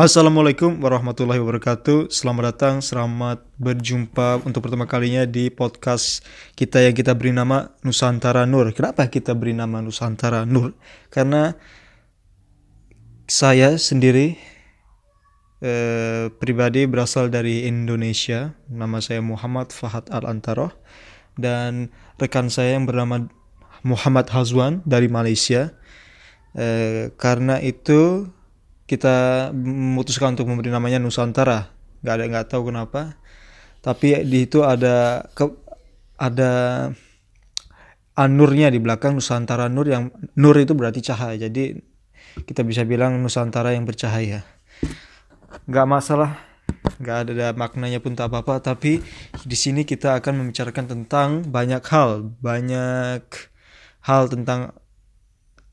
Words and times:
Assalamualaikum 0.00 0.80
warahmatullahi 0.80 1.44
wabarakatuh. 1.44 2.08
Selamat 2.08 2.56
datang, 2.56 2.80
selamat 2.80 3.44
berjumpa 3.60 4.40
untuk 4.48 4.64
pertama 4.64 4.88
kalinya 4.88 5.28
di 5.28 5.52
podcast 5.52 6.24
kita 6.56 6.80
yang 6.80 6.96
kita 6.96 7.12
beri 7.12 7.36
nama 7.36 7.76
Nusantara 7.84 8.48
Nur. 8.48 8.72
Kenapa 8.72 9.12
kita 9.12 9.36
beri 9.36 9.52
nama 9.52 9.84
Nusantara 9.84 10.48
Nur? 10.48 10.72
Karena 11.12 11.52
saya 13.28 13.76
sendiri 13.76 14.40
eh, 15.60 16.32
pribadi 16.32 16.88
berasal 16.88 17.28
dari 17.28 17.68
Indonesia. 17.68 18.56
Nama 18.72 19.04
saya 19.04 19.20
Muhammad 19.20 19.68
Fahad 19.68 20.08
Al-Antaroh 20.08 20.72
dan 21.36 21.92
rekan 22.16 22.48
saya 22.48 22.72
yang 22.72 22.88
bernama 22.88 23.28
Muhammad 23.84 24.32
Hazwan 24.32 24.80
dari 24.88 25.12
Malaysia. 25.12 25.76
Eh, 26.56 27.12
karena 27.20 27.60
itu 27.60 28.32
kita 28.90 29.48
memutuskan 29.54 30.34
untuk 30.34 30.50
memberi 30.50 30.74
namanya 30.74 30.98
Nusantara. 30.98 31.70
Nggak 32.02 32.14
ada 32.18 32.24
nggak 32.26 32.46
tahu 32.50 32.74
kenapa. 32.74 33.22
Tapi 33.78 34.26
di 34.26 34.50
itu 34.50 34.66
ada 34.66 35.22
ke, 35.30 35.46
ada 36.18 36.50
anurnya 38.18 38.66
di 38.74 38.82
belakang 38.82 39.14
Nusantara 39.14 39.70
Nur 39.70 39.86
yang 39.86 40.10
Nur 40.34 40.58
itu 40.58 40.74
berarti 40.74 41.06
cahaya. 41.06 41.38
Jadi 41.38 41.78
kita 42.42 42.66
bisa 42.66 42.82
bilang 42.82 43.22
Nusantara 43.22 43.78
yang 43.78 43.86
bercahaya. 43.86 44.42
Nggak 45.70 45.86
masalah. 45.86 46.42
Nggak 46.98 47.30
ada 47.30 47.54
maknanya 47.54 48.02
pun 48.02 48.18
tak 48.18 48.34
apa-apa. 48.34 48.58
Tapi 48.58 48.98
di 49.46 49.56
sini 49.56 49.86
kita 49.86 50.18
akan 50.18 50.42
membicarakan 50.42 50.90
tentang 50.90 51.46
banyak 51.46 51.84
hal. 51.94 52.26
Banyak 52.42 53.22
hal 54.02 54.22
tentang 54.26 54.74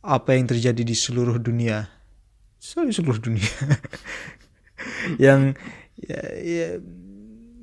apa 0.05 0.37
yang 0.37 0.45
terjadi 0.45 0.85
di 0.85 0.93
seluruh 0.93 1.41
dunia 1.41 1.96
di 2.75 2.91
seluruh 2.91 3.21
dunia. 3.21 3.47
Yang 5.23 5.55
ya, 6.03 6.21
ya, 6.35 6.67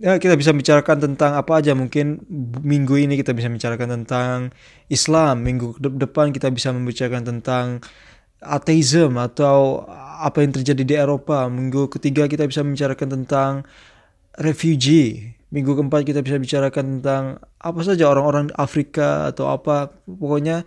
ya 0.00 0.12
kita 0.16 0.34
bisa 0.41 0.56
bicarakan 0.56 1.12
tentang 1.12 1.36
apa 1.36 1.61
aja. 1.61 1.77
Mungkin 1.77 2.24
minggu 2.64 2.96
ini 2.96 3.20
kita 3.20 3.36
bisa 3.36 3.52
bicarakan 3.52 4.00
tentang 4.00 4.36
Islam. 4.88 5.44
Minggu 5.44 5.77
de 5.77 5.88
depan 5.92 6.33
kita 6.33 6.48
bisa 6.48 6.72
membicarakan 6.72 7.22
tentang 7.24 7.84
ateisme 8.44 9.16
atau 9.16 9.88
apa 10.20 10.44
yang 10.44 10.56
terjadi 10.56 10.83
di 10.84 10.94
Eropa. 10.96 11.48
Minggu 11.52 11.92
ketiga 11.92 12.24
kita 12.24 12.48
bisa 12.48 12.64
membicarakan 12.64 13.08
tentang 13.20 13.52
refugee. 14.41 15.36
Minggu 15.55 15.78
keempat 15.78 16.02
kita 16.02 16.20
bisa 16.24 16.41
bicarakan 16.41 16.98
tentang 16.98 17.39
apa 17.62 17.80
saja 17.86 18.11
orang-orang 18.11 18.50
Afrika 18.58 19.30
atau 19.30 19.52
apa. 19.52 19.94
Pokoknya 20.08 20.66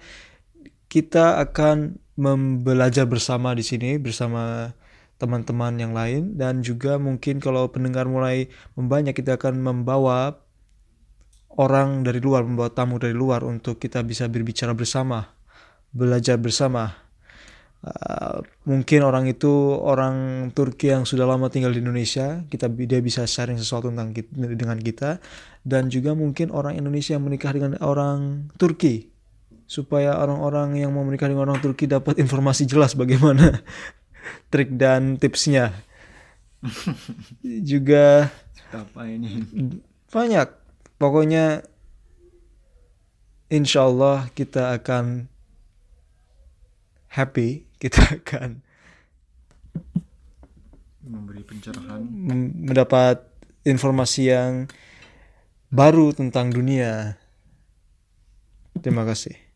kita 0.87 1.43
akan 1.43 1.99
membelajar 2.17 3.05
bersama 3.05 3.53
di 3.53 3.61
sini 3.61 4.01
bersama 4.01 4.73
teman-teman 5.21 5.77
yang 5.77 5.93
lain. 5.93 6.35
Dan 6.35 6.65
juga 6.65 6.97
mungkin 6.97 7.37
kalau 7.37 7.69
pendengar 7.69 8.09
mulai 8.09 8.49
membanyak 8.73 9.13
kita 9.13 9.37
akan 9.37 9.61
membawa 9.61 10.41
orang 11.57 12.05
dari 12.05 12.21
luar, 12.21 12.45
membawa 12.45 12.73
tamu 12.73 12.97
dari 13.01 13.13
luar 13.13 13.45
untuk 13.45 13.81
kita 13.81 14.01
bisa 14.05 14.29
berbicara 14.29 14.73
bersama, 14.73 15.29
belajar 15.93 16.37
bersama. 16.37 17.05
Uh, 17.77 18.41
mungkin 18.65 19.05
orang 19.05 19.29
itu 19.29 19.77
orang 19.77 20.49
Turki 20.57 20.89
yang 20.89 21.05
sudah 21.05 21.29
lama 21.29 21.45
tinggal 21.53 21.69
di 21.69 21.81
Indonesia, 21.81 22.41
kita 22.49 22.73
dia 22.73 23.01
bisa 23.05 23.29
sharing 23.29 23.61
sesuatu 23.61 23.93
tentang 23.93 24.17
kita, 24.17 24.33
dengan 24.33 24.77
kita. 24.81 25.21
Dan 25.61 25.93
juga 25.93 26.17
mungkin 26.17 26.49
orang 26.49 26.77
Indonesia 26.77 27.13
yang 27.13 27.25
menikah 27.25 27.53
dengan 27.53 27.77
orang 27.85 28.49
Turki 28.57 29.16
supaya 29.67 30.15
orang-orang 30.15 30.79
yang 30.79 30.95
mau 30.95 31.03
menikah 31.03 31.27
dengan 31.27 31.51
orang 31.51 31.59
Turki 31.59 31.91
dapat 31.91 32.15
informasi 32.17 32.63
jelas 32.63 32.95
bagaimana 32.95 33.59
trik 34.51 34.73
dan 34.79 35.19
tipsnya. 35.19 35.75
Juga 37.69 38.31
apa 38.71 39.01
ini? 39.05 39.43
Banyak. 40.09 40.47
Pokoknya 40.97 41.61
insya 43.51 43.85
Allah 43.85 44.31
kita 44.33 44.73
akan 44.73 45.29
happy, 47.13 47.67
kita 47.77 48.01
akan 48.23 48.63
memberi 51.07 51.43
pencerahan, 51.43 52.03
mendapat 52.67 53.23
informasi 53.63 54.31
yang 54.31 54.67
baru 55.71 56.11
tentang 56.11 56.51
dunia. 56.51 57.15
Terima 58.79 59.07
kasih. 59.07 59.46